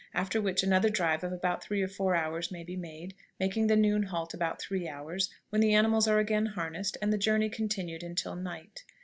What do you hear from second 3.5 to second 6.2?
the noon halt about three hours, when the animals are